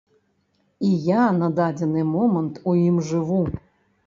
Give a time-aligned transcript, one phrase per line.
[0.87, 3.41] І я на дадзены момант у ім жыву.